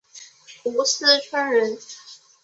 [0.63, 1.77] 斛斯椿人。